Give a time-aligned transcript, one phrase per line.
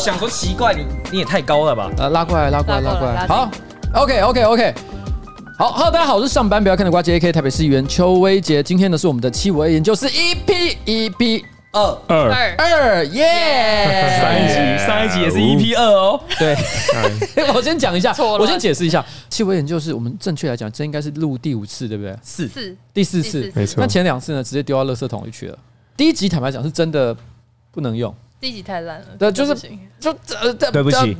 [0.00, 1.90] 想说奇怪，你你也太高了吧？
[1.98, 3.26] 呃，拉过来，拉过来，拉过来。
[3.26, 3.50] 好
[3.94, 4.74] ，OK，OK，OK。
[5.58, 8.62] 好，Hello，大家好，我是上班不要看的呱吉 AK 台北市议员邱威杰。
[8.62, 14.18] 今天呢是我们的七五 A 研究室 EP EP 二二二耶！
[14.18, 16.18] 上一集上一集也是 EP 二哦。
[16.38, 16.56] 对，
[17.54, 22.16] 我先讲一下，我先解释一下，七五 A 研究室我们正确来讲，这应该是录第五次，对不对？
[22.22, 25.58] 四次第四次，没错那前两次呢，直接丢到垃圾桶里去了。
[25.94, 27.14] 第一集坦白讲是真的
[27.70, 28.14] 不能用。
[28.40, 29.54] 第一集太烂了，对就是
[30.00, 31.14] 就呃，对不起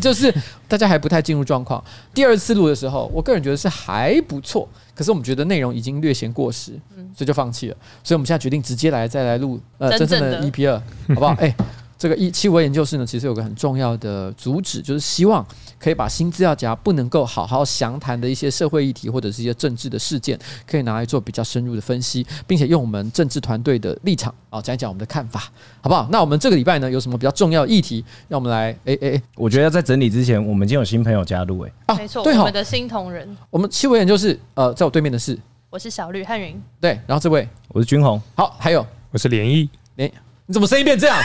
[0.00, 0.32] 就是
[0.68, 1.82] 大家还不太进入状况。
[2.14, 6.78] 第二次录的时候，我个人觉得是还不错，可是我们觉得内容已经略显过时，
[7.12, 7.76] 所以就放弃了。
[8.04, 10.78] 所以我们现在决定直接来再来录呃真正的真正的 EP 二，
[11.14, 11.34] 好不好？
[11.42, 11.52] 哎、
[12.00, 15.46] 这个一七五研究室呢，其实有个很重要的主旨，就是希望
[15.78, 25.40] 可以把新资料夹不能够好好详谈的一些社会议题或者是一些政治的事件，可以拿来做比较深入的分析，并且用我们政治团队的立场啊讲一讲我们的看法，
[25.82, 26.08] 好不好？
[26.10, 35.38] 那我们这个礼拜呢有什么比较重要的议题，让我们来哎哎我觉得在整理之前，我们已经有新朋友加入哎、啊没错，对我们，的新同仁，我们七五研究室呃在我对面的是
[35.68, 37.46] 我是小绿汉云，对，然后这位。
[37.68, 38.86] 我是君宏，好，还有。
[39.10, 40.10] 我是连毅，连，
[40.46, 41.18] 你怎么声音变这样？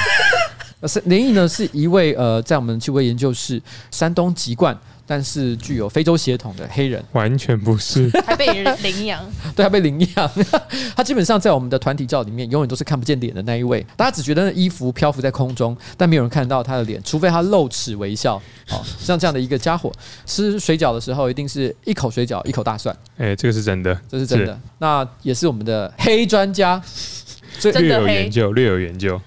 [0.86, 8.08] 呃是连毅呢，是一位呃，在我们七五研究室山东籍贯，但是具有非洲血统的黑人，完全不是。
[8.24, 9.20] 还被人领养，
[9.56, 10.32] 对他被领养，
[10.96, 18.36] 他基本上在我们的团体照里面永远都是看不见脸的那一位，大家只觉得那衣服漂浮在空中，但没有人看到他的脸，除非他露齿微笑。
[18.70, 19.92] 哦，像这样的一个家伙，
[20.28, 24.60] 吃水饺的时候一定是一口水饺一口大蒜，哎、这个是真的，这是真的。
[24.78, 26.80] 那也是我们的黑专家，
[27.58, 29.20] 所以略有研究，略有研究。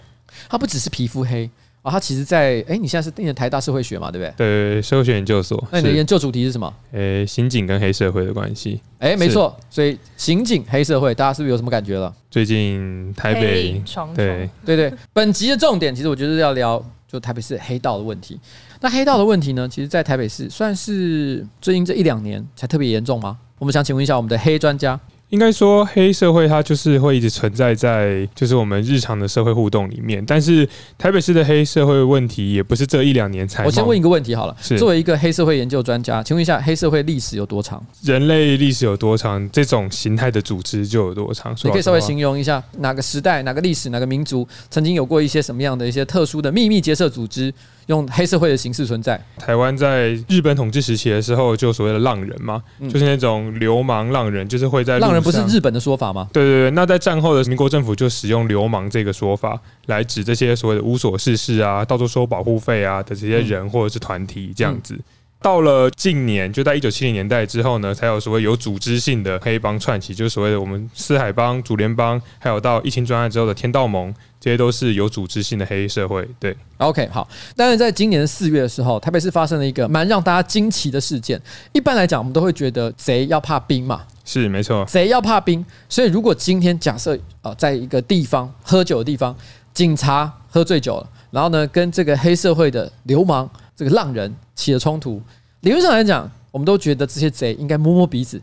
[0.49, 1.49] 他不只是皮肤黑
[1.83, 4.35] 啊、哦，他其实在哎，你现在是念台大社会学嘛，对不对？
[4.37, 5.63] 对，社会学研究所。
[5.71, 6.75] 那你的研究主题是什么？
[6.93, 8.81] 诶，刑警跟黑社会的关系。
[8.99, 12.13] 哎，没错，所以刑警黑社会，大家是不是有什么感觉了？
[12.31, 13.81] 最近台北
[14.17, 18.39] 对对对，本集的重点其实我觉得要聊就台北市黑道的问题。
[18.81, 23.39] 那黑道的问题呢，其实，在台北市算是最近这一两年才特别严重吗？
[23.59, 24.99] 我们想请问一下我们的黑专家。
[25.31, 30.25] 应该说，黑社会它就是会一直存在在就是我们日常的社会互动里面。
[30.25, 30.67] 但是
[30.97, 33.63] 台北市的黑社会问题也不是这一两年才。
[33.67, 37.85] 我先问一个问题好了，是作为一个黑社会研究专家，请问一下黑社会历史有多长？
[38.03, 41.55] 人类历史有多长，这种形态的组织就有多长。
[41.63, 47.53] 你可以稍微形容一下哪个时代、哪个历史、哪个民族曾经有过一些什么样的一些特殊的秘密结社组织，
[47.89, 49.21] 用黑社会的形式存在。
[49.37, 56.29] 台湾在日本统治时期的时候，就所谓的浪人嘛，嗯就是那种流氓浪人，就是会在浪人不是日本的说法吗？
[56.33, 64.95] 对对对，那在战后的民国政府就使用流氓这个说法来指这些所谓的无所事事啊、到处收保护费啊的这些人或者是团体这样子。
[64.95, 65.03] 嗯
[65.41, 76.29] 到了近年，就在一九七零年代之后呢，才有所谓有组织性的黑帮串起，就是所谓的我们四海帮、主联帮，还有到疫情专案之后的天道盟，这些都是有组织性的黑社会。
[76.39, 77.29] 对，OK，好。
[77.57, 81.41] 但是在今年四月的时候，台北市发生了一个蛮让大家惊奇的事件。
[81.73, 85.65] 一般来讲，我们都会觉得贼要怕兵嘛，是没错，贼要怕兵。
[85.89, 89.37] 所以如果今天假设啊，在一个地方喝酒的地方，
[89.75, 95.21] 警察喝醉酒了，然后呢，跟这个黑社会的流氓这个浪人起了冲突，
[95.63, 98.41] 理论上来讲，我们都觉得这些贼应该摸摸鼻子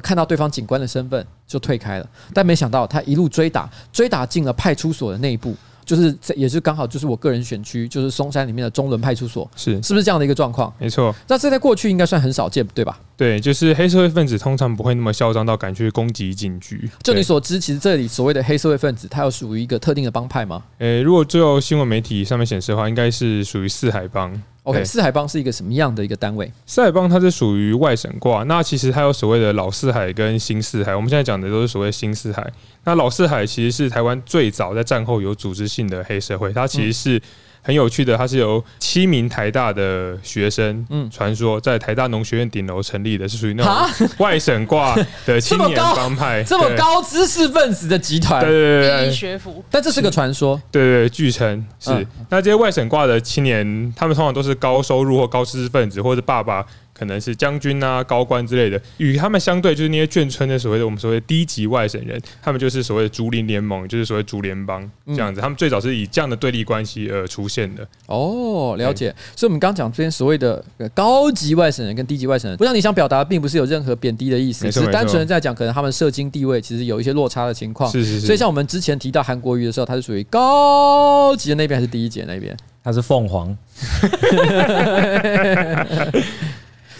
[0.00, 2.08] 看到对方警官的身份就退开了。
[2.32, 5.54] 但没想到他一路追打，追打进了派出所的内部，
[5.88, 10.70] 就是也是刚好就是我个人选区，就是松山里面的中仑派出所，是是不是这样的一个状况？
[10.78, 11.14] 没错。
[11.26, 13.00] 那这在过去应该算很少见，对吧？
[13.16, 16.90] 对，就是黑社会分子通常不会那么嚣张到敢去攻击警局。
[17.02, 24.30] 就你所知，其实这里所谓的黑社会分子，他有属于一个特定的帮派吗诶，如果最后新闻媒体上面显示的话，应该是属于四海帮。
[24.64, 26.52] ？OK，四海帮是一个什么样的一个单位？
[26.66, 30.94] 四海帮它是属于外省挂，那其实它有所谓的老四海跟新四海。
[30.94, 32.52] 我们现在讲的都是所谓新四海。
[32.88, 37.20] 那老四海其实是台湾最早在战后有组织性的黑社会，它其实是
[37.60, 51.90] 很有趣的，它是由七名台大的学生，嗯，传说在台大农学院顶楼成立的，是属于那种 外省挂的青年帮派，这么高知识分子的集团，对对对学府，但这是个传说，对对对，据称是。
[51.90, 52.06] 嗯。
[52.30, 56.64] 那这些外省挂的青年，他们通常都是高收入或高知识分子，或者爸爸
[56.98, 58.80] 可能是将军啊、高官之类的。
[58.96, 65.40] 与他们相对，就是那些眷村的所谓的我们所谓的低级外省人，他们就是所谓的竹林联盟，就是所谓竹联邦这样子。
[65.40, 67.86] 他们最早是以这样的对立关系而出现的。
[68.06, 69.14] 哦，了解。
[69.36, 70.64] 所以，我们刚讲这边所谓的
[70.94, 77.90] 高级外省人跟低级外省人，不像你想表达，并不是有任何贬低的意思，只是单纯的在讲，可能他们社经地位其实有一些落差的情况。
[77.90, 78.26] 是是是。
[78.26, 82.56] 所以，像我们之前提到韩国瑜的时候，他是属于高级的那边还是低级的那边？
[82.82, 83.56] 他是凤凰。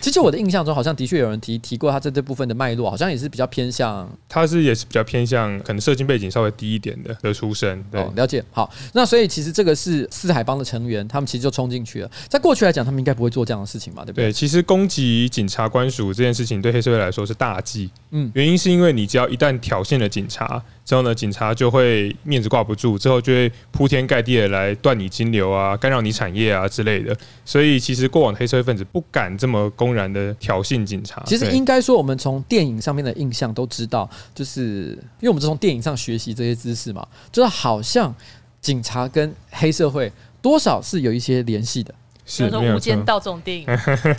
[0.09, 7.81] 其其实我的印象中，好像的确有人提提过他在这部分的脉络，好像也是比较偏向，他是也是比较偏向可能社经背景稍微低一点的的出身。
[7.89, 8.45] 对，哦，了解。
[8.51, 12.11] 好，那所以其实这个是四海帮的成员，他们其实就冲进去了。
[12.27, 14.25] 在过去来讲，他们应该不会做这样的事情嘛，对不对？
[14.25, 17.89] 对，其实攻击警察官署这件事情对黑社会来说是大忌。
[18.11, 20.61] 嗯，原因是因为你只要一旦挑衅了警察。
[20.89, 27.15] 之后呢，警察就会面子挂不住，之后就会铺天盖地的来断你金流啊，干扰你产业啊之类的。
[27.45, 31.23] 所以其实过往的黑社会分子不敢这么公然的挑衅警察。
[31.27, 38.15] 其实应该说，我们从电影上面的印象都知道，就是因为我们是从电影上学习这些知识嘛，就是好像
[38.63, 40.11] 警察跟黑社会
[40.41, 41.95] 多少是有一些联系的。
[42.29, 43.67] 是说《无间道》这种电影，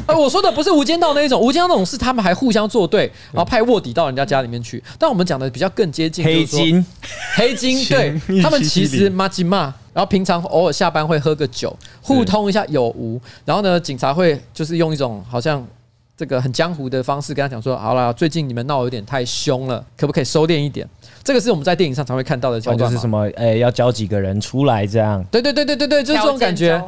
[0.08, 4.84] 呃， 我说的不是《无间道》那一种，《无间道》那种是他们还互相作对，然后派卧底到人家家里面去。
[4.98, 6.84] 但我们讲的比较更接近黑金，
[7.36, 13.22] 黑金， 对他们其实麻吉骂，然后平常偶尔下班会喝个酒，互通一下有无。
[13.46, 15.66] 然后呢，警察会就是用一种好像
[16.20, 20.86] 这个很江湖的方式跟他讲说：“好了，最近你们闹有点太凶了，可不可以收敛一点？”
[21.24, 25.24] 这个是我们在电影上才会看到的桥段，就是什么，哎，要交几个人出来这样？
[25.32, 26.84] 对对对对对对，就是这种感觉。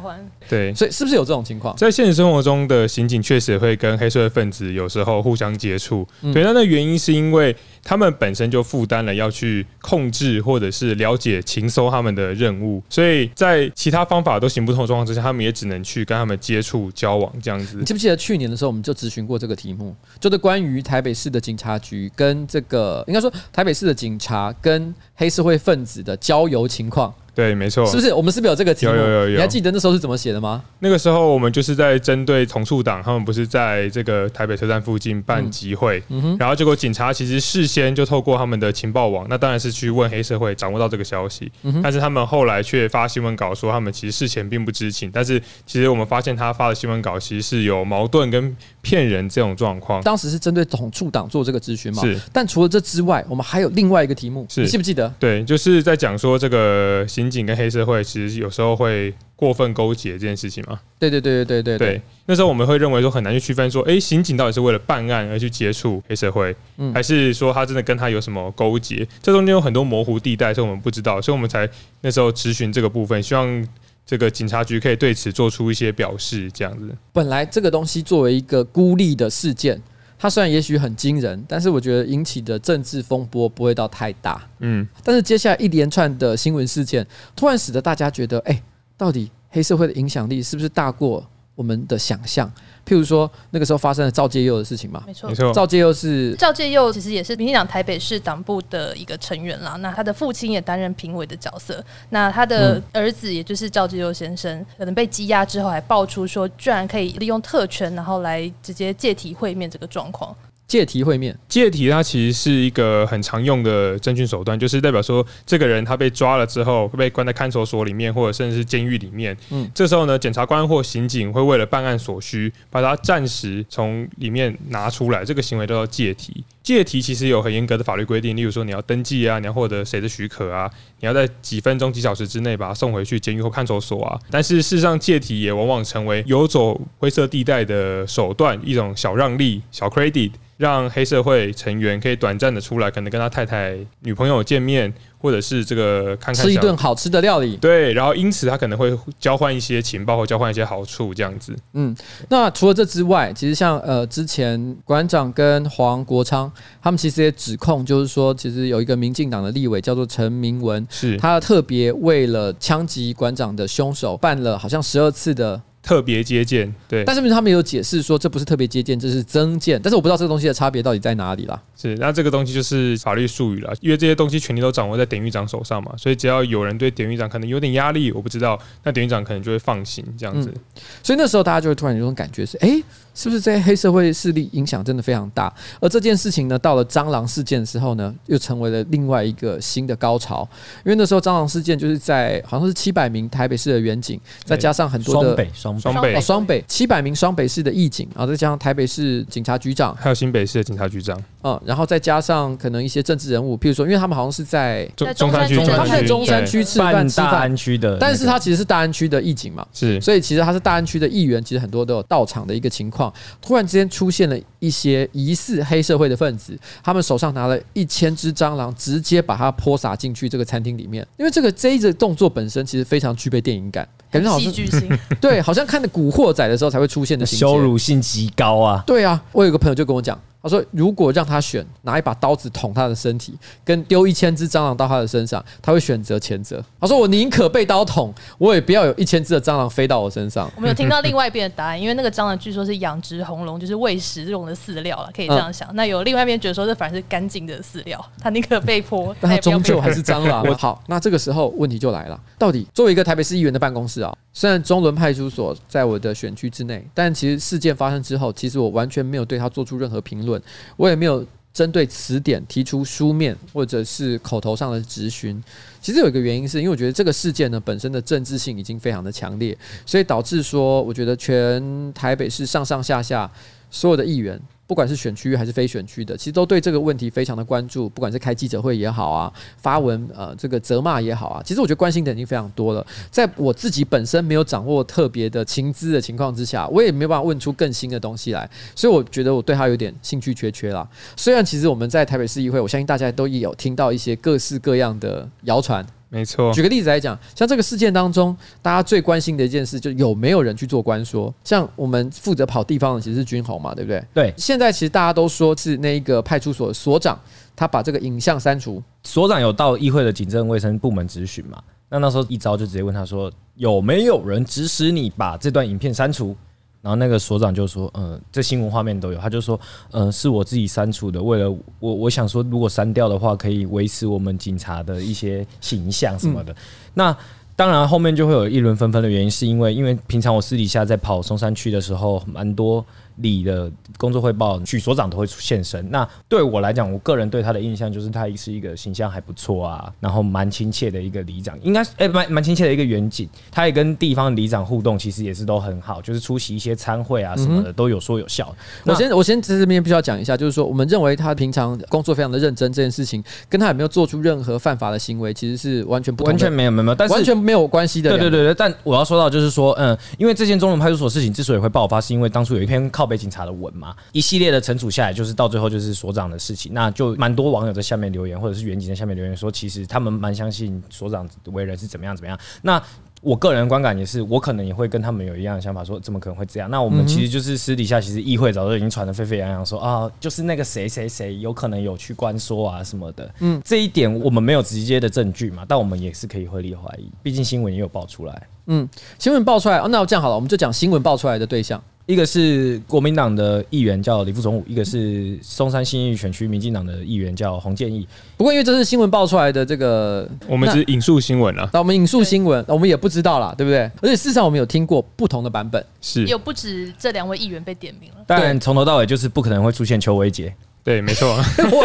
[0.50, 1.74] 对，所以是不是有这种情况？
[1.76, 6.06] 在现实生活中的刑警确实会跟黑社会分子有时候互相接触。
[6.20, 17.76] 嗯、对，那那原因是因为他们本身就负担了要去控制或者是了解、情搜他们的任务，所以在其他方法都行不通的状况之下，他们也只能去跟他们接触、交往这样子。
[17.78, 27.12] 你记不记得去年的时候，我们就咨询过这个题目，就是关于台北市的警察局跟这个，应该说台北市的警察跟黑社会分子的交游情况。
[27.34, 28.12] 对，没错，是不是？
[28.12, 28.92] 我们是不是有这个题目？
[28.92, 29.36] 有有有有。
[29.36, 30.62] 你还记得那时候是怎么写的吗？
[30.80, 41.50] 那个时候我们就是在针对同处党，他们不是在这个台北车站附近办集会，嗯嗯、然后结果警察其实事先就透过他们的情报网，那当然是去问黑社会，掌握到这个消息。
[41.62, 45.10] 嗯、但是他们后来却发新闻稿说，他们其实事前并不知情。
[45.10, 50.02] 但是其实我们发现他发的新闻稿其实是有矛盾跟骗人这种状况。
[50.02, 52.02] 当时是针对同处党做这个咨询嘛？
[52.02, 52.20] 是。
[52.32, 55.08] 但除了这之外，我们还有另外一个题目，是你记不记得？
[55.18, 58.02] 对，就是在讲说这个刑警跟黑社会。
[58.02, 60.78] 其实有时候会过分勾结这件事情嘛？
[60.98, 62.02] 对对对对对对对。
[62.26, 69.06] 那时候我们会认为说很难去区分说，哎，刑警到底是为了办案而去接触黑社会，嗯，还是说他真的跟他有什么勾结？
[69.22, 71.68] 这中间有很多模糊地带，所以我们不知道，所以我们才
[72.00, 73.68] 那时候咨询这个部分，希望
[74.04, 76.90] 这个警察局可以对此做出一些表示，这样子。
[77.12, 79.80] 本来这个东西作为一个孤立的事件。
[80.22, 84.40] 它虽然也许很惊人，但是我觉得引起的政治风波不会到太大。
[84.60, 87.04] 嗯，但是接下来一连串的新闻事件，
[87.34, 88.62] 突然使得大家觉得，哎，
[88.96, 92.50] 到底黑社会的影响力是不是大过我们的想象？
[92.84, 95.52] 譬如说，那个时候发生了赵介佑的事情嘛，没错，没错。
[95.52, 99.76] 赵介佑是赵介佑，其实也是民进党台北市党部的一个成员啦。
[99.80, 101.84] 那他的父亲也担任评委的角色。
[102.10, 110.34] 那他的儿子，也就是赵介佑先生，可能被羁押之后，还爆出说，居然可以利用特权，然后来直接借题会面这个状况。
[110.72, 119.36] 借题会面，借题它其实是一个很常用的侦讯手段，就是代表说，这个人他被抓了之后，会被关在看守所里面，或者甚至是监狱里面。
[119.50, 126.42] 嗯，这时候呢，检察官或刑警会为了办案所需，把他暂时从里面拿出来，这个行为叫做借题。
[126.62, 130.70] 借题其实有很严格的法律规定，例如说你要登记啊，你要获得谁的许可啊，
[131.00, 134.18] 你要在几分钟几小时之内把他送回去监狱或看守所啊。
[134.30, 140.30] 但是事实上，借题也往往成为游走灰色地带的手段，一种小让利、小 credit。
[140.62, 147.56] 让黑社会成员可以短暂的出来，可能跟他太太、女朋友见面，或者是这个看看吃一顿好吃的料理。
[147.56, 151.52] 对，然后因此他可能会交换一些情报或交换一些好处，这样子。
[151.72, 151.92] 嗯，
[152.28, 156.48] 那除了这之外，其实像呃之前馆长跟黄国昌
[156.80, 165.60] 他们其实也指控，就是说其实有一个民进党的立委叫做陈明文，是他特别为了枪击馆长的凶手办了好像十二次的。
[165.82, 171.60] 特别接见，对，但是他们有解释说这不是特别接见，这是增见，但是我不知道这个东西的差别到底在哪里啦。
[171.76, 180.52] 是，那这个东西就是法律术语了，因为这些东西权力都掌握在典狱长手上嘛，所以只要有人对典狱长可能有点压力，我不知道，那典狱长可能就会放行这样子。
[180.54, 180.60] 嗯，
[181.02, 182.80] 所以那时候大家就会突然有种感觉是，哎。
[183.14, 185.52] 是不是这些黑社会势力影响真的非常大？
[185.80, 190.48] 而这件事情呢，到了蟑螂事件的时候呢，又成为了另外一个新的高潮。
[190.84, 201.22] 因为那时候蟑螂事件就是在好像是七百名台北市的远警，再加上很多的双北双北双北七百名双北市的义警，然后再加上台北市警察局长，还有新北市的警察局长。
[201.44, 213.01] 嗯，然后再加上可能一些政治人物，譬如说，因为他们好像是在在中山区，中山区他们在中山区吃饭吃饭，大安区的那个，但是他其实是大安区的义警嘛，是，所以其实他是大安区的议员，其实很多都有到场的一个情况。
[213.40, 221.06] 突然之间出现了一些疑似黑社会的分子，他们手上拿了一千只蟑螂，直接把它泼洒进去这个餐厅里面。
[221.16, 224.98] 因为这个这一个动作本身其实非常具备电影感，感觉好像戏剧性。
[225.20, 228.82] 对，好像看的《古惑仔》的时候才会出现的羞辱性极高啊！
[228.86, 230.20] 对啊，我有个朋友就跟我讲。
[230.42, 233.34] 他说：“如果让他选拿一把刀子捅他的身体，
[233.64, 245.68] 跟丢一千只蟑螂到他的身上，他会选择前者。”他说：“我宁可被刀捅，我也不要有一千只的蟑螂飞到我身上。”我们有听到另外一边的答案，因为那个蟑螂据说是养殖红龙，就是喂食用的饲料了，可以这样想。
[245.70, 250.42] 嗯、那有另外一边觉得说，这反而是干净的饲料，他宁可被泼，但他终究还是蟑螂。
[250.58, 260.31] 好，那这个时候问题就来了：到底作为一个台北市议员的办公室啊，虽然中仑派出所在我的选区之内，但其实事件发生之后，其实我完全没有对他做出任何评论，
[260.76, 261.26] 我也没有。
[261.54, 265.38] 针对此点提出书面或者是口头上的质询，
[265.82, 273.30] 其实有一个原因是因为我觉得这个事件呢本身的政治性已经非常的强烈，所以导致说我觉得全台北市上上下下
[273.70, 274.40] 所有的议员。
[274.72, 277.90] 不管是选区还是非选区的，其实都对这个问题非常的关注。
[277.90, 282.82] 不管是开记者会也好啊，发文呃这个责骂也好啊，其实我觉得关心的已经非常多了。
[283.10, 290.88] 在我自己本身没有掌握特别的情资的情况之下，我也没有办法问出更新的东西来，所以我觉得我对他有点兴趣缺缺啦。
[291.18, 295.86] 虽然其实我们在台北市议会，我相信大家都有听到一些各式各样的谣传。
[296.14, 301.32] 没错，举个例子来讲，像这个事件当中，大家最关心的一件事，就有没有人去做官说？
[301.42, 304.04] 像我们负责跑地方的其实是军红嘛，对不对？
[304.12, 304.34] 对。
[304.36, 307.18] 现在其实大家都说是那一个派出所所长，
[307.56, 308.82] 他把这个影像删除。
[309.04, 311.58] 所长有到议会的警政卫生部门质询嘛？
[311.88, 316.36] 那那时候一招就直接问他说，有没有人指使你把这段影片删除？
[316.82, 319.58] 然后那个所长就说：“嗯，这新闻画面都有。”他就说
[319.92, 321.22] ：“嗯，是我自己删除的。
[321.22, 321.48] 为了
[321.78, 326.52] 我，我想说，如果删掉的话，可以维持我们警察的一些形象什么的。
[326.52, 326.56] 嗯”
[326.94, 327.16] 那
[327.54, 332.84] 当然后面就会有一轮纷纷的原因，是因为因为平常我私底下在跑松山区的时候，蛮多。
[333.16, 335.90] 里的工作汇报，许所长都会现身。
[335.90, 343.28] 那对我来讲，我个人对他的印象就是他是一个形象还不错啊，然后蛮亲切的一个里长，应该哎蛮蛮亲切的一个远景。
[343.50, 348.54] 他也跟地方里长互动，其实也是都很好，就是出席一些参会啊什么的都有说有笑。
[348.84, 358.10] 我先我先在这边必须要讲一下，就是说我们认为他平常工作非常的认真，这件事情跟他有没有做出任何犯法的行为，其实是完全不完全没有没有，但是完全没有关系的。
[358.10, 372.38] 对对对对，但我要说到就是说，嗯，因为这件中仑派出所事情之所以会爆发，是因为当初有一篇靠北警察的吻嘛，一系列的惩处下来，就是到最后就是所长的事情，那就蛮多网友在下面留言，或者是员警在下面留言说，其实他们蛮相信所长为人是怎么样怎么样。
[372.62, 372.82] 那
[373.20, 376.68] 我个人观感也是，我可能也会跟他们有一样的想法，说怎么可能会这样？
[376.68, 383.32] 那我们其实就是私底下，其实议会早就已经传得沸沸扬扬，说啊，就是那个谁谁谁有可能有去关说啊什么的。
[383.38, 388.48] 嗯，这一点我们没有直接的证据嘛，但我们也是可以合理怀疑，毕竟新闻也有爆出来。
[388.66, 388.88] 嗯，
[389.20, 391.80] 新闻爆出来，哦，那这样好了，我们就讲新闻爆出来的对象。
[392.06, 398.06] 一个是国民党的议员叫李富总武，一个是松山新义选区民进党的议员叫洪建义。
[398.36, 401.70] 不过因为这是新闻爆出来的，这个我们是引述新闻了。
[401.72, 403.82] 那我们引述新闻，我们也不知道啦，对不对？
[404.00, 408.24] 而且事实上我们有听过不同的版本，是有不止这两位议员被点名了。
[408.26, 410.52] 但从头到尾就是不可能会出现邱维杰。
[410.84, 411.38] 对，没错，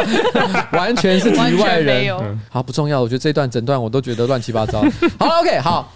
[0.73, 2.09] 完全是局外人。
[2.19, 2.99] 嗯、好，不重要。
[2.99, 4.81] 我觉得这段整段我都觉得乱七八糟。
[5.19, 5.93] 好了，OK，好。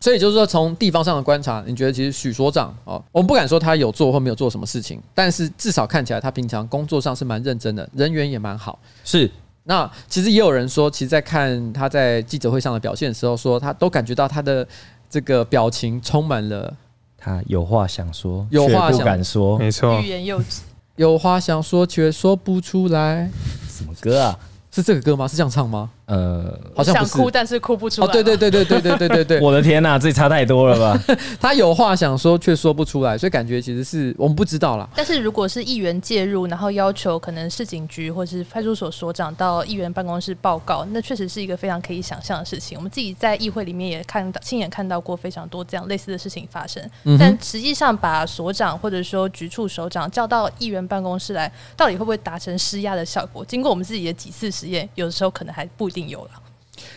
[0.00, 8.78] 所以就是说，从地方上的观察，你觉得其实许所长哦，我们不敢说他有做或没有做什么事情，但是至少看起来他平常工作上是蛮认真的，人缘也蛮好。
[9.04, 9.28] 是，
[9.64, 14.66] 那其实也有人说，其实，在看他在记者会上的表现的时候，说他都感觉到他的
[15.10, 16.72] 这个表情充满了
[17.18, 20.60] 他有话想说，有话不敢说，没错，欲言又止，
[20.94, 23.28] 有话想说却说不出来。
[23.68, 24.38] 什么歌啊？
[24.70, 25.26] 是这个歌吗？
[25.26, 25.90] 是这样唱吗？
[26.08, 28.06] 呃，好像不，想哭，但是哭不出来。
[28.06, 31.16] 哦，对对对对对对对对对， 我的天呐，这差太多了吧？
[31.38, 34.88] 他有话想说却说不出来，所以感觉其实是我们不知道啦。
[34.96, 42.78] 但是如果是议员介入，然后要求可能市警局或是派出所所长到议员办公室报告，那确实是一个非常可以想象的事情。
[42.78, 46.82] 我们自己在议会里面也看到，亲眼看到过非常多这样类似的事情发生。
[47.04, 53.44] 嗯、但实际上，把所长或者说局处首长叫到议员办公室来，到底会不会达成施压的效果？
[53.44, 56.47] 经过我们自己的几次实验，有的时候可能还不一定定有了。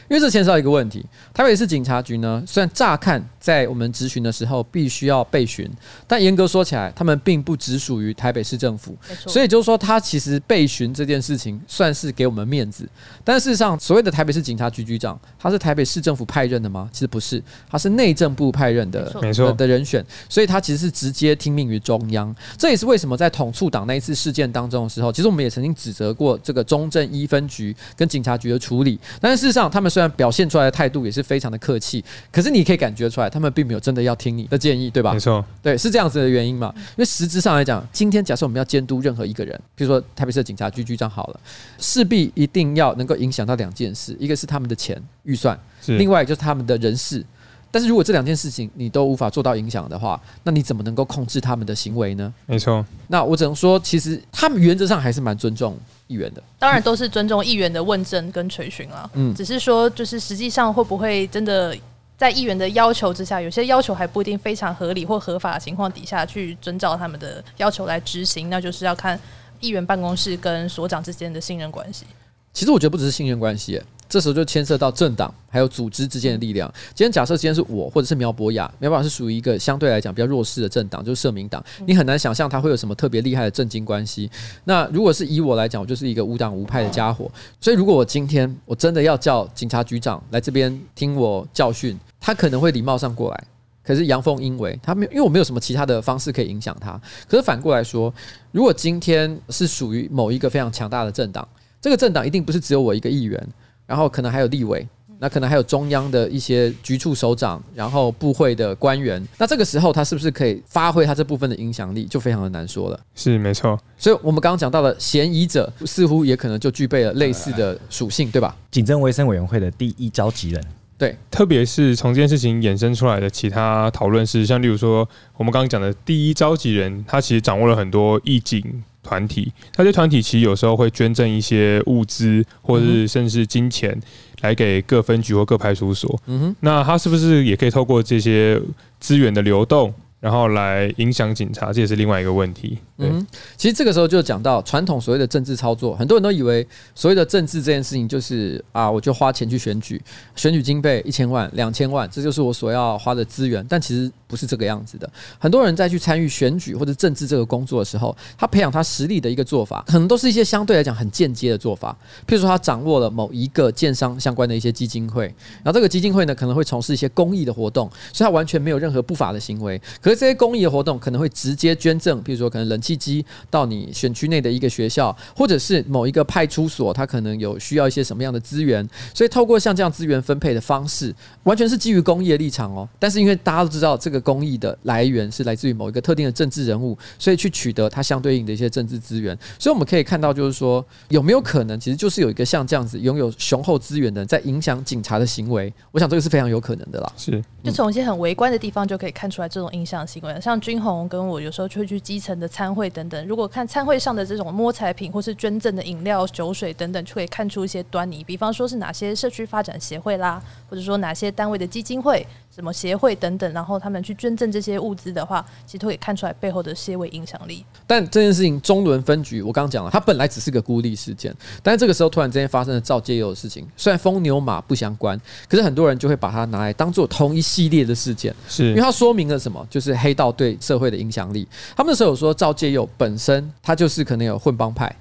[0.10, 5.70] 因为这牵涉到一个问题，台北市警察局呢，虽然乍看在我们质询的时候必须要备询，
[6.08, 8.96] 但严格说起来，他们并不只属于台北市政府，
[9.28, 12.88] 所以就是说，他其实备询这件事情算是给我们面子。
[13.24, 16.90] 但事实上，所谓的台北市警察局局长，他是台北市政府派任的吗？
[16.92, 22.36] 其实不是，他是内政部派任的，没错的人选，所以他其实是直接听命于中央。
[22.58, 35.14] 这也是为什么在统促党那一次事件当中的时候，其实我们也曾经指责过这个中正一分局跟警察局的处理，但是事实上，他们虽然表现出来的态度也是非常的客气，可是你可以感觉出来，他们并没有真的要听你的建议，对吧？
[35.14, 36.74] 没错，对，是这样子的原因嘛？
[36.76, 41.40] 因为实质上来讲，今天假设我们要监督任何一个人，比如说台北市警察局局长好了，
[41.80, 47.26] 势必一定要能够影响到两件事，一个是他们的钱预算，另外就是他们的人事。
[47.72, 52.34] 但是如果这两件事情你都无法做到影响的话，那你怎么能够控制他们的行为呢？
[52.46, 52.86] 没错。
[53.08, 56.44] 那我只能说，其实他们原则上还是蛮尊重议员的。
[56.60, 59.10] 当然都是尊重议员的问政跟垂询啊。
[59.14, 61.76] 嗯，只是说，就是实际上会不会真的
[62.18, 69.20] 在议员的要求之下，有些要求还不一定非常合理或合法的情况底下去遵照他们的要求来执行，那就是要看
[69.60, 72.06] 议员办公室跟所长之间的信任关系。
[72.54, 73.82] 其实我觉得不只是信任关系。
[74.12, 76.70] 这时候就牵涉到政党还有组织之间的力量。
[76.94, 81.64] 今天假设今天是我或者是苗博雅，苗博雅是属于一个相对来讲比较弱势的政党，就是社民党。
[81.88, 84.30] 你很难想象他会有什么特别厉害的政经关系。
[84.66, 87.32] 那如果是以我来讲，我就是一个无党无派的家伙。
[87.62, 93.44] 所以如果我今天我真的要叫警察局长来这边听我教训，他可能会礼貌上过来，
[93.82, 97.00] 可是阳奉阴违，他没有，因为我没有什么其他的方式可以影响他。
[97.30, 98.14] 可是反过来说，
[98.52, 101.48] 如果今天是属于某一个非常强大的政党，
[101.80, 103.48] 这个政党一定不是只有我一个议员。
[103.92, 104.88] 然后可能还有立委，
[105.20, 109.22] 那可能还有中央的一些局处首长，然后部会的官员。
[109.38, 112.98] 那这个时候他是不是可以发挥他这部分的影响力，就非常的难说了。
[113.16, 118.56] 是没错，所以我们刚刚讲到的嫌疑者，似乎也可能就具备了类似的属性，对吧？
[118.72, 120.66] 警政卫生委员会的第一召集人，
[120.98, 125.06] 对，特别是从这件事情衍生出来的其他讨论是，像例如说
[125.36, 128.82] 我们刚刚讲的第一召集人，他其实掌握了很多义警。
[129.04, 134.00] 团体，那些团体其实有时候会捐赠一些物资，或者是甚至金钱，
[134.42, 136.20] 来给各分局或各派出所。
[136.28, 138.62] 嗯哼，那他是不是也可以透过这些
[139.00, 139.94] 资源的流动？
[140.20, 142.78] 然后来影响警察，这也是另外一个问题。
[143.10, 143.26] 嗯，
[143.58, 150.02] 其实这个时候就讲到传统所谓的政治操作，很多人都以为所谓的政治这件事情就是啊，我就花钱去选举，
[150.36, 153.66] 选举经费一千万、两千万，这就是我所要花的资源。
[153.70, 155.10] 但其实不是这个样子的。
[155.40, 161.96] 很多人在去参与选举或者政治这个工作的时候，他培养他实力的一个做法，可能都是一些相对来讲很间接的做法。
[162.28, 165.26] 譬如说，他掌握了某一个建商相关的一些基金会，
[165.64, 169.80] 然后这个基金会呢可能会从事一些公益的活动，所以他完全没有任何不法的行为。
[170.02, 181.14] 可是这些公益的活动可能会直接捐赠，譬如说可能人气机到你选区内的一个学校，或者是某一个派出所，它可能有需要一些什么样的资源，所以透过像这样资源分配的方式，
[181.44, 182.88] 完全是基于公益的立场哦。
[183.00, 189.38] 但是因为大家都知道这个公益的来源是来自于某一个特定的政治人物，所以去取得它相对应的一些政治资源。
[189.60, 195.74] 所以我们可以看到，就是说有没有可能，其实就是有一个像这样子拥有雄厚资源的人在影响警察的行为。
[195.92, 197.14] 我想这个是非常有可能的啦。
[197.18, 200.42] 是，就从一些很微观的地方就可以看出来这种影响行为。
[200.42, 208.24] 像君红跟我有时候就会去基层的餐会等等，如果看餐会上的这种摸彩品或是捐赠的饮料、酒水等等，就可以看出一些端倪。
[208.24, 212.26] 比方说是哪些社区发展协会啦，或者说哪些单位的基金会。
[212.54, 217.66] 什么协会等等，然后他们去捐赠这些物资的话，其实都可以看出来背后的些微影响力。
[217.88, 221.34] 但这件事情，中伦分局我刚刚讲了，它本来只是个孤立事件，
[221.64, 229.66] 但是这个时候突然之间发生了赵介佑的事情，虽然风牛马不相关，可是很多人就会把它拿来当做同一系列的事件，是因为它说明了什么？
[229.70, 231.48] 就是黑道对社会的影响力。
[231.76, 234.94] 他们那时候有说赵介佑本身他就是可能有混帮派。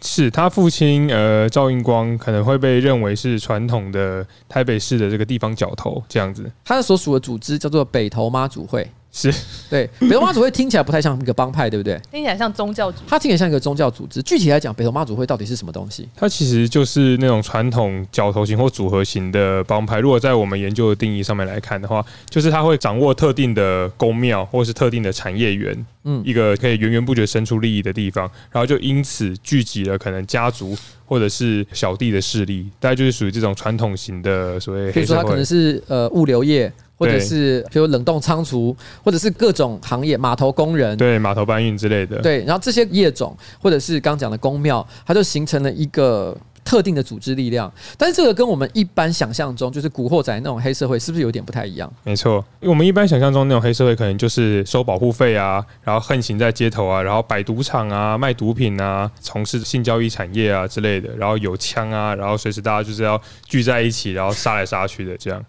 [0.00, 6.50] 是他父亲，呃，赵应光可能会被认为是传统的台北市的这个地方角头这样子。
[6.64, 8.88] 他所属的组织叫做北投妈祖会。
[9.16, 9.32] 是
[9.70, 11.96] 对，北投妈祖会听起来不太像一个帮派，对不对？
[12.10, 13.04] 听起来像宗教组织。
[13.06, 14.20] 它听起来像一个宗教组织。
[14.24, 16.08] 具体来讲，北投妈祖会到底是什么东西？
[16.16, 20.00] 它其实就是那种传统角头型或组合型的帮派。
[20.00, 34.90] 如果在我们研究的定义上面来看的话，就是它会掌握特定的宫庙或是特定的产业园，嗯，一个可以源源不绝生出利益的地方，然后就因此聚集了可能家族或者是小弟的势力，大概就是属于这种传统型的所谓。
[34.90, 36.72] 可以说它可能是呃物流业。
[36.96, 47.70] 或者是比如冷冻仓储，或者是各种行业，码头工人，对码头搬运之类的，对，然后这些业种，或者是刚讲的公庙，它就形成了一个特定的组织力量。
[47.98, 51.92] 但是这个跟我们一般想象中就是古惑仔那种黑社会是不是有点不太一样？
[52.04, 65.44] 没错，因为我们一般想象中那种黑社会可能就是收保护费啊，然后横行在街头啊，然后摆赌场啊，卖毒品啊，从事性交易产业啊之类的，然后有枪啊，然后随时大家就是要聚在一起，然后杀来杀去的这样。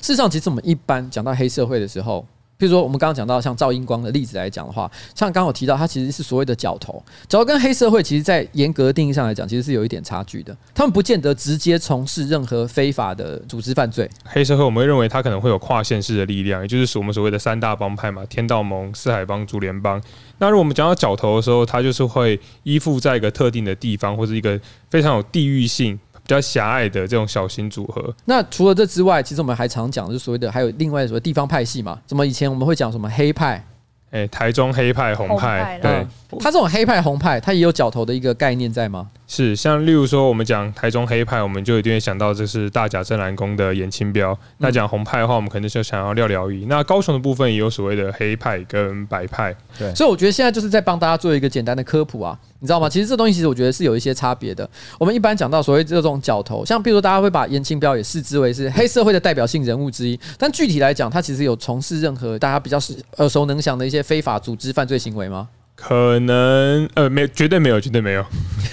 [0.00, 2.26] 事实上，其实我们一般讲到黑社会的时候，
[2.58, 7.02] 譬如说我们刚刚讲到像赵英光的例子来讲的话，像刚刚我提到，他其实是所谓的角头。
[7.28, 10.56] 角头跟黑社会，其实在严格的定义上来讲，其实是有一点差距的。
[10.72, 14.08] 他们不见得直接从事任何非法的组织犯罪。
[14.24, 20.00] 黑社会我们会认为它可能会有跨县市的力量，也就是我们所谓的三大帮派嘛：天道盟、四海帮、竹联帮。
[20.38, 25.98] 那如果我们讲到角头的时候，它就是会依附在一个特定的地方，或者一个非常有地域性。
[26.22, 28.14] 比较狭隘的这种小型组合。
[28.24, 31.98] 那除了这之外，其实我们还常讲，就是所谓的还有另外所谓地方派系嘛。
[32.06, 33.64] 怎么以前我们会讲什么黑派？
[34.10, 36.06] 哎、欸，台中黑派、红派，对。
[36.38, 39.08] 它这种黑派、红派，它也有角头的一个概念在吗？
[39.34, 44.38] 是，像例如说，我们讲台中黑派，我们就一定会想到这是大甲镇澜宫的严清标。
[44.58, 46.66] 那讲红派的话，我们可能就想要廖了以。
[46.66, 49.56] 那高雄的部分也有所谓的黑派跟白派。
[49.78, 52.90] 对，所以我觉得现在就是在帮大家做一个简单的科普啊，你知道吗？
[52.90, 54.68] 其实这东西其实我觉得是有一些差别的。
[54.98, 62.76] 我们一般讲到所谓这种角头，像比如说大家会把严清标也视之为是黑社会的代表性人物之一，但具体来讲，他其实有从事任何大家比较
[63.16, 65.48] 耳熟能详的一些非法组织犯罪行为吗？
[65.84, 68.24] 可能呃，没，绝对没有，绝对没有。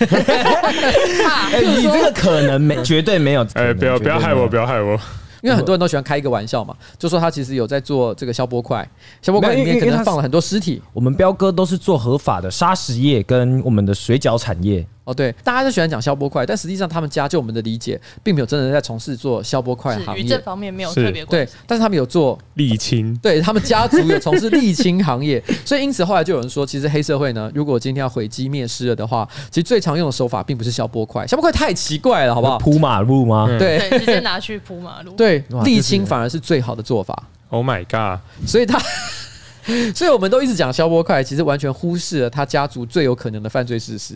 [1.51, 3.45] 哎，你这个可能没， 绝对没有。
[3.53, 4.97] 哎，不要不要害我，不要害我。
[5.41, 8.87] 因为很多人都喜欢开一个玩笑嘛，就说他其实有在做这个消波块，
[9.23, 10.81] 消波块里面可能放了很多尸体。
[10.93, 14.85] 我们彪哥都是做合法的砂石业跟我们的水饺产业。
[15.09, 20.23] 哦，对，大家都喜欢讲消波块，但实际上他们家就我们的理解，并没有真的在从事做消波块行业。
[20.23, 32.59] 这方面没有特别对，但是他们有做沥青，对他们家族有从事沥青行业，所以因此后来就有人说，其实黑社会呢，如果今天要毁机灭尸了的话，其实最常用的手法并不是消波块，消波块太奇怪了，好不好？
[32.59, 33.47] 铺马路吗？
[33.57, 35.13] 对，直接拿去铺马路。
[35.13, 37.23] 对，沥青反而是最好的做法。
[37.49, 38.19] Oh my god！
[38.47, 38.79] 所以他，
[39.95, 44.15] 所以我们都一直讲消波块，其实完全忽视了他家族最有可能的犯罪事实。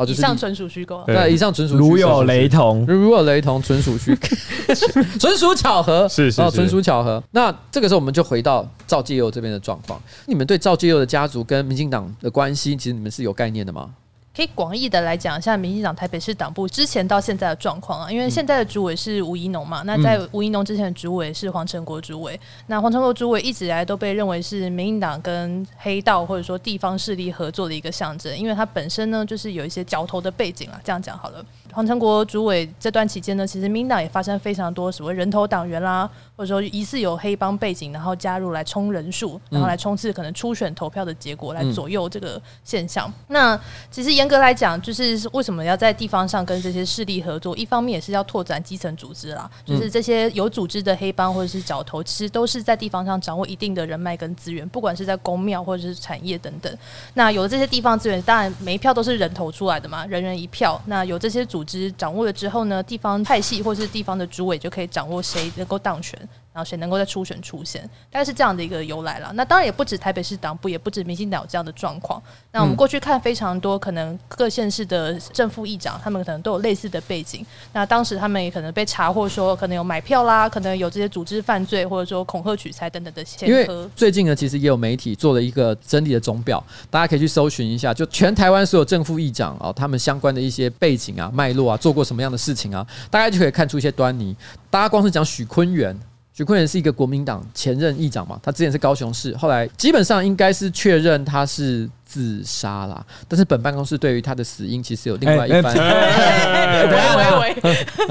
[0.00, 1.02] 哦，以上纯属虚构。
[1.06, 4.16] 对，以上纯属如有雷同，如有雷同，纯属虚，
[5.20, 6.08] 纯属巧合。
[6.08, 7.22] 是是，是，纯属巧合。
[7.32, 10.00] 那这个时候，我们就回到赵继佑这边的状况。
[10.26, 13.90] 你们对赵继佑的家族跟民进党的关系，其实你们是有概念的吗？
[14.34, 22.38] 可以广义的来讲，一下民进党台北市党部之前到现在的状况啊，因为现在的主委是吴怡农嘛，那在吴怡农之前的主委是黄成国主委，
[22.68, 31.44] 那黄成国主委一直以来都被认为是民进党跟黑道或者说地方势力合作的一个象征，因为他本身呢就是有一些角头的背景啊，这样讲好了。
[31.72, 43.12] 黄成国主委这段期间呢，其实民进党也发生非常多所谓人头党员啦，或者说疑似有黑帮背景，然后加入来冲人数，然后来冲刺可能初选投票的结果，来左右这个现象。
[43.28, 47.56] 那其实严格来讲，就是为什么要在地方上跟这些势力合作？
[47.56, 56.70] 一方面也是要拓展基层组织啦，就是这些有组织的黑帮或者是角头，其实都是在地方上掌握一定的人脉跟资源，不管是在公庙或者是产业等等。
[57.14, 60.78] 那有了这些地方资源，当然每一票都是人投出来的嘛，人人一票。
[60.84, 66.20] 那有这些组织掌握了之后呢，地方派系或是地方的主委就可以掌握谁能够当权。
[66.52, 69.32] 然后谁能够在初选出现，大概是这样的一个由来了。
[69.34, 72.20] 那当然也不止台北市党部，也不止民进党有这样的状况。
[72.50, 77.46] 那我们过去看非常多，可能各县市的正副议长，他们可能都有类似的背景。
[77.72, 83.52] 那当时他们也可能被查获说，可能有买票啦，可能有这些组织犯罪，或者说恐吓取财等等的前科。
[83.52, 94.36] 因为最近呢，其实也有媒体做了一个整理的总表，大家可以去搜寻一下，就全台湾所有正副议长啊，他们相关的一些背景啊、脉络啊，做过什么样的事情啊，大家就可以看出一些端倪。
[94.68, 95.98] 大家光是讲许昆源。
[96.40, 103.04] 许昆源是一个国民党前任议长嘛，他之前是高雄市，后来基本上应该是确认他是自杀啦。
[103.28, 105.76] 但是本办公室对于他的死因其实有另外一番。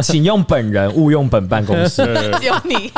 [0.03, 2.05] 请用本人，勿用本办公室。
[2.39, 2.91] 只有你。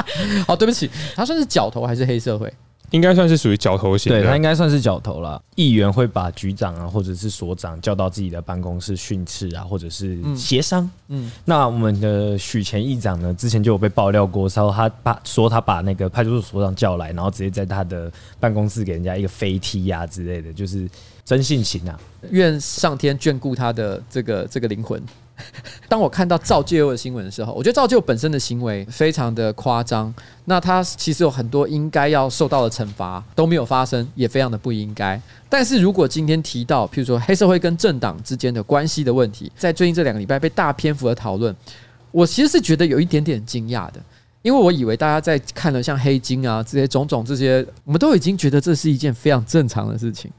[0.46, 2.54] 好，对不起，他算是角头还是黑社会？
[2.92, 5.42] 应该算是属于角头型，对，他应该算是角头了。
[5.56, 10.90] 议员会把局长啊，或者是所长叫到自己的办公室训斥啊，或者是协商。
[11.08, 20.90] 嗯，那我们的许前议长呢，之前就有被爆料过，说他把说他把那个派出所所长叫来，然后直接在他的办公室给人家一个飞踢呀之类的，就是
[21.24, 22.00] 真性情啊。
[22.30, 25.02] 愿上天眷顾他的这个这个灵魂。
[25.90, 30.14] 当我看到赵介佑的新闻的时候，我觉得赵介佑本身的行为非常的夸张。
[30.46, 35.22] 那他其实有很多应该要受到的惩罚都没有发生，也非常的不应该。
[35.48, 41.56] 但是如果今天提到，譬如说黑社会跟政党之间的关系的问题，在最近这两个礼拜被大篇幅的讨论，
[42.12, 44.02] 我其实是觉得有一点点惊讶的，
[44.42, 50.32] 因为我以为大家在看了像黑金啊这些种种这些，我们都已经觉得这是一件非常正常的事情。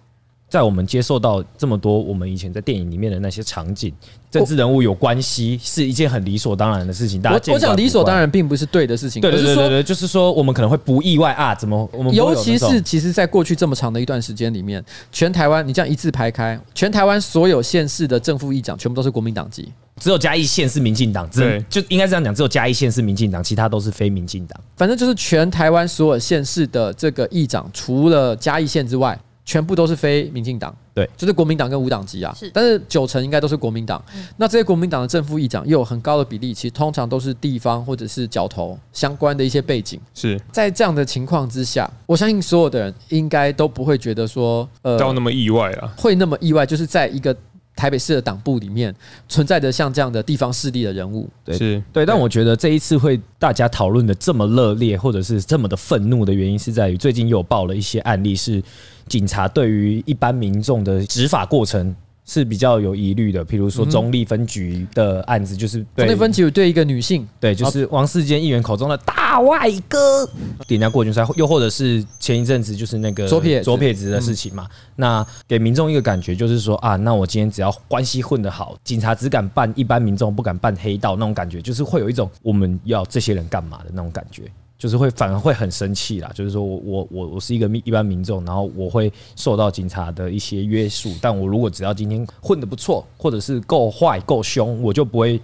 [0.52, 3.90] 在我们接受到这么多我们以前在电影里面的那些场景，
[4.30, 7.22] 政治人物有关系是一件很理所当然的事情。
[7.22, 9.22] 大家我我讲理所当然，并不是对的事情。
[9.22, 11.54] 对对对对对，就是说我们可能会不意外啊？
[11.54, 19.72] 怎么我们尤其是其实，在过去这么长的一段时间里面，全台湾你这样一字排开，全台湾所有县市的正副议长全部都是国民党籍。
[19.98, 24.60] 只有嘉义县是民进党，只，就应该这样讲，只有嘉义县是民进党，其他都是非民进党。
[24.76, 30.74] 反正就是全台湾所有县市的这个议长，除了嘉义县之外，全部都是非民进党。
[30.94, 32.34] 对，就是国民党跟无党籍啊。
[32.38, 34.02] 是，但是九成应该都是国民党。
[34.36, 39.98] 那这些国民党的正副议长又有很高的比例，其实通常都是地方或者是角头相关的一些背景。
[40.14, 47.34] 是在这样的情况之下，我相信所有的人应该都不会觉得说，呃，到那么意外啊，会那么意外，就是在一个。
[47.82, 48.94] 台北市的党部里面
[49.28, 52.06] 存在着像这样的地方势力的人物，对，是对。
[52.06, 58.62] 但我觉得这一次会大家讨论的这么热烈，或者是这么的愤怒的原因，是在于最近又有报了一些案例，是
[59.08, 61.92] 警察对于一般民众的执法过程。
[62.24, 70.24] 是比较有疑虑的，比如说中立分局的案子，就是中立分局对一个女性，对，就是王世坚议员口中的大外哥，
[70.66, 84.44] 点人家过军赛，又或者是前一阵子就是那个左撇左撇子的事情嘛，那给民众一个感觉就是说啊，那我今天只要关系混得好，警察只敢办一般民众不敢办黑道那种感觉，就是会有一种我们要这些人干嘛的那种感觉。
[84.82, 95.40] 就是会反而会很生气啦，就是说我我我我是一个一般民众，然后我会受到警察的一些约束，但我如果只要今天混得不错，或者是够坏够凶，我就不会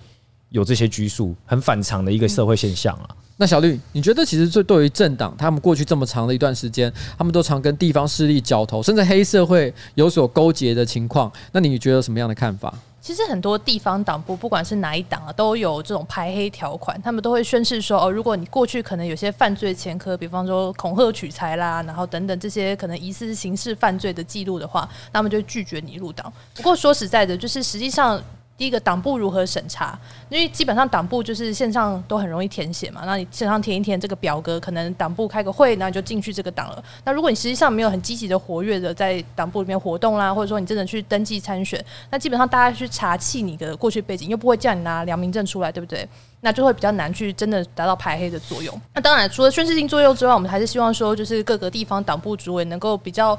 [0.49, 3.15] 有这些拘束，很反常的一个社会现象啊。
[3.37, 12.77] 那小绿，你觉得其实这对于政党，他们过去这么长的一段时间，他们都常跟地方势力交头，甚至黑社会有所勾结的情况，那你觉得什么样的看法？
[13.09, 17.01] 其实很多地方党部，不管是哪一党啊，都有这种排黑条款。
[17.01, 26.31] 他们都会宣誓说，哦，如果你过去可能有些犯罪前科，比方说恐吓取财啦，然后等等这些可能疑似刑事犯罪的记录的话，那么就拒绝你入党。
[26.55, 28.23] 不过说实在的，就是实际上。
[28.59, 29.97] 第一个党部如何审查？
[30.29, 36.85] 因为基本上党部就是线上都很容易填写嘛，那你线上填一填这个表格，可能党部开个会，那你就进去这个党了。
[37.05, 46.07] 那如果你实际上没有很积极的活跃的在党部里面活动啦，或者说你真的去登记参选，那基本上大家去查弃你的过去背景，又不会叫你拿良民证出来，对不对？
[46.41, 48.81] 那就会比较难去真的达到排黑的作用。
[48.95, 53.39] 那当然，除了宣示性作用之外，我们还是希望说，就是各个地方党部主委能够比较。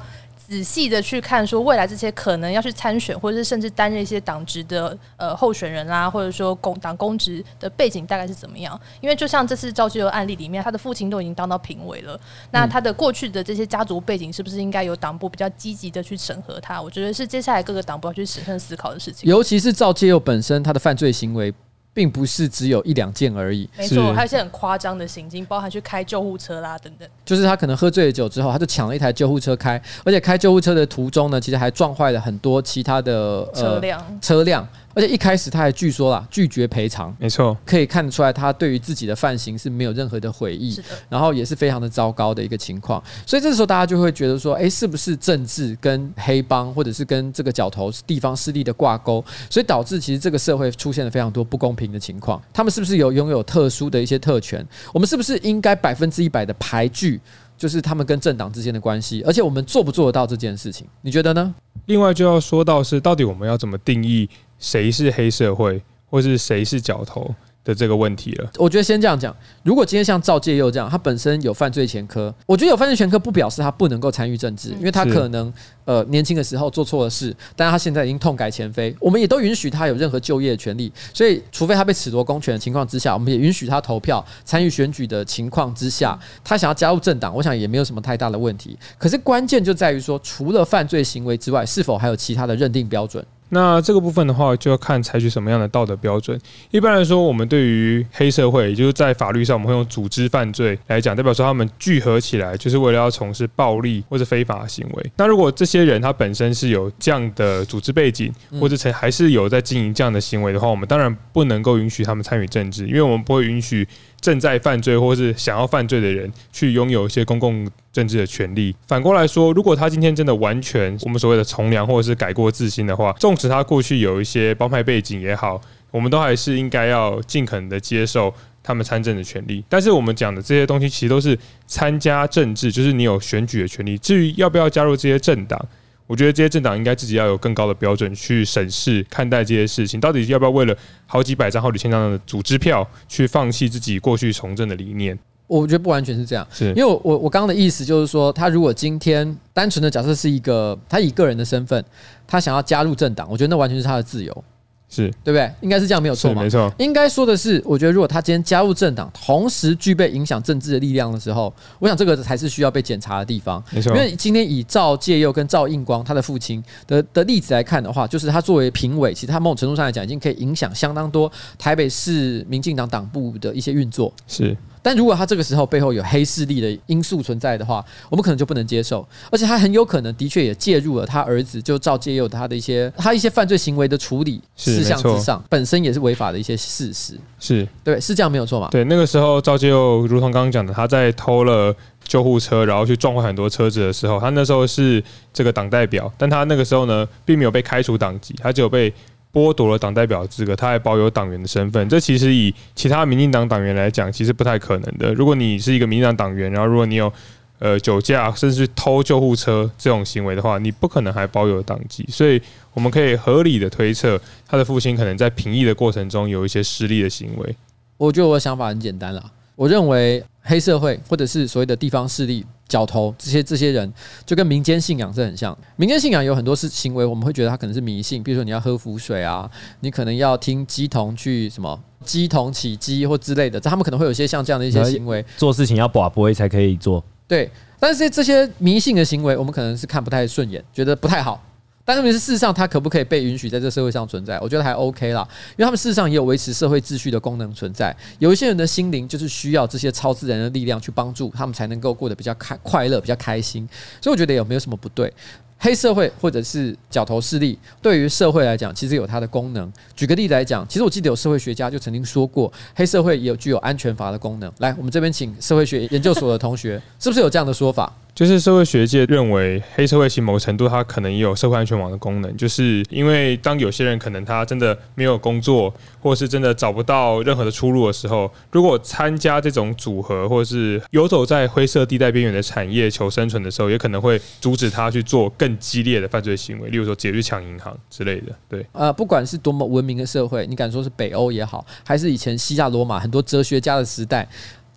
[0.49, 8.77] 仔细的去看，说未来这些可能要去参选，或者是甚至担任一些党职的呃候选人啦，或者说公党公职的背景大概是怎么样？
[8.99, 16.81] 因为就像这次赵介佑案例里面，他的父亲都已经当到评委了，那他的过去的这些家族背景是不是应该由党部比较积极的去审核他？
[16.81, 19.29] 我觉得是接下来各个党部要去审慎思考的事情。
[19.29, 21.53] 尤其是赵介佑本身他的犯罪行为。
[21.99, 27.05] 并不是只有一两件而已，没错，还有一些很夸张的行径，包含去开救护车啦等等。
[27.25, 34.65] 就是他可能喝醉了酒之后，他就抢了一台救护车开，而且开救护车的途中呢，其实还撞坏了很多其他的、呃、车辆车辆。
[34.99, 43.01] 而且一开始他还据说啦，拒绝赔偿，没错，可以看得出来他对于自己的犯行是没有任何的悔意，然后也是非常的糟糕的一个情况。
[43.25, 52.41] 所以这时候大家就会觉得说，哎，是不是政治跟黑帮或者是跟这个角头地方势力的挂钩，所以导致其实这个社会出现了非常多不公平的情况。
[52.51, 54.67] 他们是不是有拥有特殊的一些特权？
[54.93, 57.21] 我们是不是应该百分之一百的排拒，
[57.59, 59.21] 就是他们跟政党之间的关系？
[59.23, 60.87] 而且我们做不做得到这件事情？
[61.01, 61.53] 你觉得呢？
[61.87, 64.29] 另外就要说到是，到底我们要怎么定义？
[64.57, 67.35] 谁是黑社会，或是谁是角头
[67.69, 68.49] 的这个问题了？
[68.57, 75.53] 我觉得先这样讲，如果今天像赵介佑这样，他本身有犯罪前科，我觉得有犯罪前科不表示他不能够参与政治，因为他可能
[75.85, 88.75] 呃年轻的时候做错了事，但是他现在已经痛改前非，我们也都允许他有任何就业的权利，所以除非他被褫夺公权的情况之下，我们也允许他投票参与选举的情况之下，他想要加入政党，我想也没有什么太大的问题。
[88.97, 93.23] 可是关键就在于说，除了犯罪行为之外，是否还有其他的认定标准？
[93.49, 96.39] 那这个部分的话，就要看采取什么样的道德标准。
[96.71, 105.11] 一般来说，我们对于黑社会，也就是在法律上，我们会用组织犯罪来讲，代表说他们聚合起来，就是为了要从事暴力或者非法行为。
[105.17, 113.87] 那如果这些人他本身是有这样的组织背景，或者还是有在经营这样的行为的话，我们当然不能够允许他们参与政治，因为我们不会允许。
[114.21, 118.75] 正在犯罪或是想要犯罪的人去拥有一些公共政治的权利。
[118.87, 125.59] 反过来说，如果他今天真的完全我们所谓的从良或者是改过自新的话，纵使他过去有一些帮派背景也好，
[125.91, 129.63] 我们都还是应该要尽可能的接受他们参政的权利。
[129.69, 133.97] 但是我们讲的这些东西，其实都是参加政治，就是你有选举的权利。
[133.97, 135.59] 至于要不要加入这些政党，
[136.09, 145.15] 我觉得这些政党应该自己要有更高的标准去审视看待这些事情，到底要不要为了好几百张、好几千张的组织票去放弃自己过去从政的理念？
[145.45, 151.85] 我觉得不完全是这样，是因为我我我刚刚的意思就是说，他如果今天单纯的假设是一个他以个人的身份，
[152.25, 154.43] 他想要加入政党，我觉得那完全是他的自由。
[154.89, 155.51] 是对不对？
[155.61, 156.41] 应该是这样，没有错嘛。
[156.41, 163.63] 没错，应该说的是，我觉得如果他今天加入政党，同时具备影响政治的力量的时候，我想这个才是需要被检查的地方。
[163.71, 174.11] 没错，因为今天以赵介佑跟赵应光他的父亲的的例子来看的话，就是他作为评委，其实他某种程度上来讲，已经可以影响相当多台北市民进党党部的一些运作。
[174.27, 174.57] 是。
[174.81, 187.17] 但如果他这个时候背后有黑势力的因素存在的话，我们可能就不能接受，而且他很有可能的确也介入了他儿子就赵介佑他的一些他一些犯罪行为的处理事项之上，本身也是违法的一些事实。
[187.39, 188.67] 是对，是这样没有错嘛？
[188.71, 198.93] 对，那个时候赵介佑如同刚刚讲的，他在偷了救护车，然后去撞坏很多车子的时候，他那时候是这个党代表，但他那个时候呢，并没有被开除党籍，他只有被。
[199.31, 205.13] 剥夺了党代表资格，他还保有党员的身份，这其实以其他民进党党员来讲，其实不太可能的。
[205.13, 207.11] 如果你是一个民进党党员，然后如果你有
[207.59, 212.05] 呃酒驾，甚至偷救护车这种行为的话，你不可能还保有党籍。
[212.09, 212.41] 所以
[212.73, 217.55] 我们可以合理的推测，他的父亲可能在评议的过程中有一些失利的行为。
[217.97, 219.23] 我觉得我的想法很简单啦，
[219.55, 222.45] 我认为黑社会或者是所谓的地方势力。
[222.69, 223.91] 角头这些这些人
[224.25, 229.49] 就跟民间信仰是很像，民间信仰有很多是行为，我们会觉得他可能是迷信，比如说你要喝符水啊，
[229.81, 237.03] 你可能要听鸡童去什么鸡童起鸡或之类的，他们可能会有些像这样的一些行为，做事情要把不会才可以做。
[237.27, 241.43] 对，但是这些迷信的行为，我们可能是看不太顺眼，觉得不太好。
[241.89, 244.39] 但特别是事实上，它可不可以被允许在这社会上存在？
[244.41, 247.91] 我觉得还 OK 啦，因为他们事实上也有维持社会秩序的功能存在。
[248.19, 253.67] 有一些人的心灵就是需要这些超自然的力量去帮助他们，才能够过得比较开快乐、比较开心。
[253.99, 255.11] 所以我觉得也没有什么不对。
[255.57, 259.69] 黑社会或者是角头势力，对于社会来讲，其实有它的功能。
[259.95, 264.49] 举个例子来讲，其实我记得有社会学家就曾经说过，黑社会也有具有安全阀的功能。
[264.59, 267.91] 来，我们这边请社会学研究所的同学，是不是有这样的说法？
[268.19, 288.35] 就是社会学界认为，黑社会其某程度它可能也有社会安全网的功能，就是因为当有些人可能他真的没有工作，或是真的找不到任何的出路的时候，如果参加这种组合，或是游走在灰色地带边缘的产业求生存的时候，也可能会阻止他去做更激烈的犯罪行为，例如说直接去抢银行之类的。
[288.49, 294.27] 对，呃，不管是多么文明的社会，你敢说是北欧也好，还是以前希腊罗马很多哲学家的时代。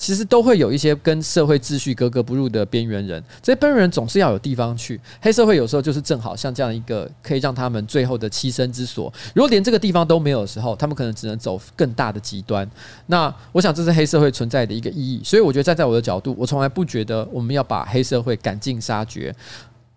[0.03, 5.01] 其实都会有一些跟社会秩序格格不入的边缘人，这些边缘人总是要有地方去。
[5.21, 9.13] 黑社会有时候就是正好像这样一个可以让他们最后的栖身之所。
[9.33, 12.69] 如果连这个地方都没有的时候，他们可能只能走更大的极端。
[13.07, 15.23] 那我想这是黑社会存在的一个意义。
[15.23, 19.33] 所以我觉得站在我的角度，我从来不觉得我们要把黑社会赶尽杀绝。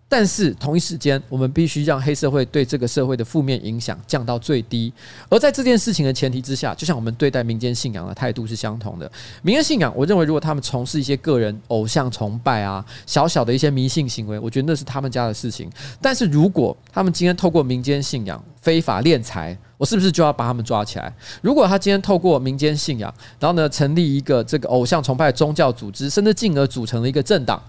[0.08, 4.92] 但是同一时间，我们必须让黑社会对这个社会的负面影响降到最低。
[5.28, 9.10] 而在这件事情的前提之下，就像我们对待民间信仰的态度是相同的。
[9.42, 15.68] 民间信仰，我认为如果他们从事一些个人偶像崇拜啊，小小的一些迷信行为，我觉得那是他们家的事情。
[16.00, 21.12] 但是如果他们今天透过民间信仰非法敛财，我是不是就要把他们抓起来？
[21.42, 27.60] 如果他今天透过民间信仰，然后呢，成立一个这个偶像崇拜宗教组织，甚至进而组成了一个政党？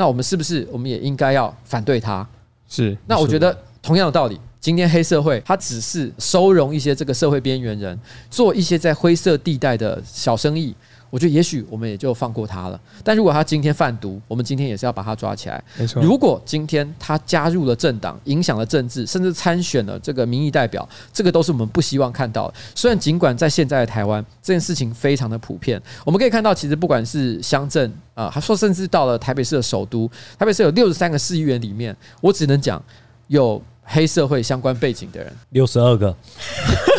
[0.00, 2.26] 那我们是不是我们也应该要反对他？
[2.66, 2.96] 是。
[3.06, 10.74] 那我觉得同样的道理，今天黑社会它只是收容一些这个社会边缘人，做一些在灰色地带的小生意。
[11.10, 12.80] 我觉得也许我们也就放过他了。
[13.04, 15.62] 但如果他今天贩毒，我们今天也是要把他抓起来。
[15.76, 16.02] 没错。
[16.02, 22.54] 如果今天他加入了政党，影响了政治，甚至参选了这个民意代表，这个都是我们不希望看到的。
[22.74, 32.82] 虽然尽管在现在的台湾这件事情非常的普遍，我们可以看到，其实不管是乡镇啊，他说甚至到了台北市的首都，台北市有六十三个市议员里面，我只能讲
[33.28, 33.60] 有。
[33.92, 36.16] 黑社会相关背景的人六十二个，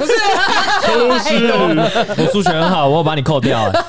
[1.07, 3.85] 不是，我数学很好，我要把你扣掉了。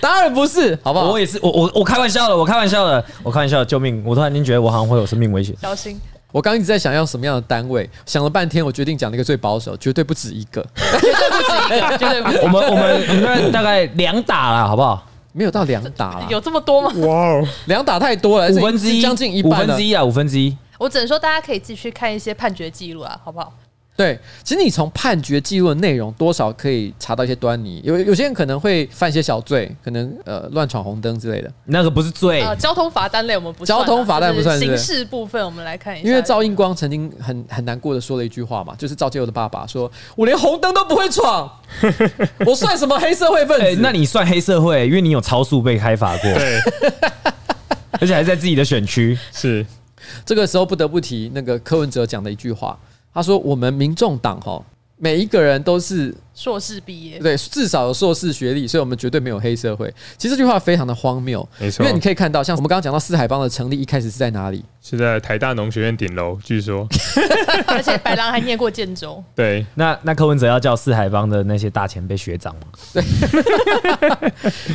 [0.00, 1.10] 当然不是，好不好？
[1.10, 4.02] 我也是，我我我开玩笑的，我开玩笑的，我开玩笑的，救命！
[4.04, 6.00] 我突然间觉得我好像会有生命危险，小心！
[6.32, 12.38] 我刚一直在想要什么样的单位，想了半天，我决定讲了一个最保守，绝对不止一个，绝对不止一个，绝对不止。
[12.42, 15.04] 我们我们我们大概两打了，好不好？
[15.32, 16.92] 没有到两打了，有这么多吗？
[17.06, 20.56] 哇哦，两打太多了，五分之一，将近一半，五分之一啊，五分之一。
[20.78, 23.52] 我只能说，大家可以继续看一些判决记录啊，好不好？
[24.00, 27.82] 对，其实你从判决记录的内容多少可以查到一些端倪。
[27.84, 32.40] 有有些人可能会犯一些小罪，可能呃乱闯红灯之类的，那个不是罪。
[32.40, 34.58] 呃，交通罚单类我们不算，交通罚单不算。
[34.58, 36.08] 刑事部分我们来看一下。
[36.08, 41.50] 因为赵应光曾经很很难过的说了一句话嘛，就是赵介佑的爸爸说：“我连红灯都不会闯，
[42.46, 46.58] 我算什么黑社会分子？”欸，那你算黑社会，因为你有超速被开罚过，对，
[48.00, 49.66] 而且还在自己的选区是。
[50.24, 52.76] 这个时候不得不提那个柯文哲讲的一句话，
[53.12, 54.62] 他说：“我们民众党哈，
[54.96, 59.92] 每一个人都是硕士毕业，对，至少有硕士学历，所以我们绝对没有黑社会。
[60.16, 64.64] 其实这句话非常的荒谬，没错，因为你可以看到，像我们刚刚讲到四海帮的成立，一开始是在哪里？
[64.82, 66.88] 是在台大农学院顶楼，据说，
[67.68, 69.22] 而且白狼还念过建州。
[69.36, 72.62] 对，那那柯文哲要叫四海帮的那些大前辈学长吗？
[72.94, 73.04] 对，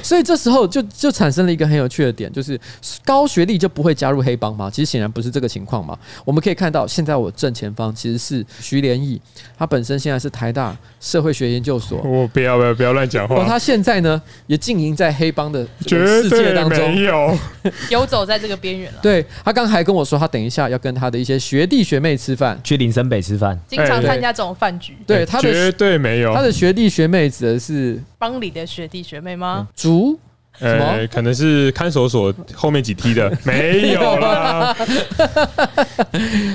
[0.03, 2.59] 所以这时候就就产生了一个很有趣的点，就是
[3.03, 4.69] 高学历就不会加入黑帮吗？
[4.69, 5.97] 其实显然不是这个情况嘛。
[6.23, 9.19] 我们可以看到，现在我正前方其实是徐连义，
[9.57, 11.99] 他本身现在是台大社会学研究所。
[12.03, 13.43] 我不要不要不要乱讲话。
[13.45, 17.37] 他现在呢也经营在黑帮的世界当中，没有
[17.89, 18.99] 游走在这个边缘了。
[19.01, 24.95] 对，他刚还跟我说，他等一下要跟他的一些学弟学妹吃饭，去林森北吃饭，经常参加这种饭局。
[25.07, 26.33] 对，他的绝对没有。
[26.35, 29.67] 他的学弟学妹指的是帮里的学弟学妹吗？
[29.75, 30.19] 竹？
[30.59, 34.73] 呃，可能是看守所后面几梯的， 没有啦。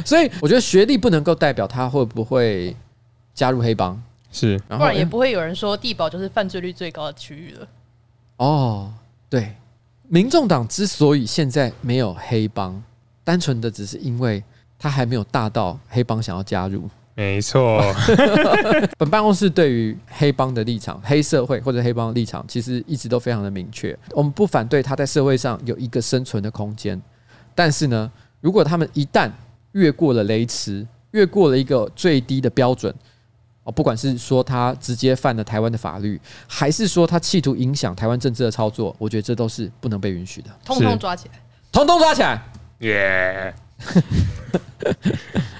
[0.06, 2.74] 所以我觉得学历不能够代表他会不会
[3.34, 4.00] 加入黑帮，
[4.30, 7.68] 是，不然也不会有人说地堡就是犯罪率最高的区域了。
[8.36, 8.92] 哦，
[9.28, 9.54] 对，
[10.08, 12.82] 民众党之所以现在没有黑帮，
[13.24, 14.42] 单纯的只是因为
[14.78, 16.88] 他还没有大到黑帮想要加入。
[17.14, 17.82] 没错，
[18.96, 23.94] 本办公室对于黑帮的立场、黑社会或者黑帮的立场，其实一直都非常的明确。
[24.12, 26.98] 我们不反对他在社会上有一个生存的空间，
[27.54, 28.10] 但是呢，
[28.40, 29.30] 如果他们一旦
[29.72, 32.94] 越过了雷池，越过了一个最低的标准，
[33.70, 40.50] 哦，不管是说他直接犯了台湾的法律，还是说他企图影响台湾政治的操作，我觉得这都是不能被允许的。
[40.64, 41.34] 通通抓起来，
[41.70, 42.42] 通通抓起来，
[42.80, 43.54] 耶！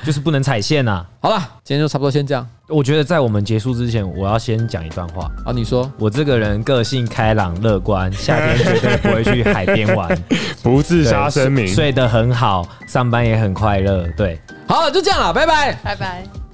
[0.05, 1.07] 就是不能踩线呐。
[1.21, 2.47] 好了，今天就差不多先这样。
[2.67, 5.53] 我觉得在我们结束之前，我要先讲一段话啊。
[5.53, 10.19] 你说，我这个人个性开朗乐观，夏天绝对不会去海边玩，
[10.63, 14.07] 不自杀声明，睡得很好，上班也很快乐。
[14.17, 16.50] 对，好，就这样了，拜拜，拜拜。